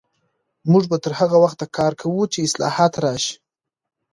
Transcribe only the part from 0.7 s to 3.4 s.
موږ به تر هغه وخته کار کوو چې اصلاحات راشي.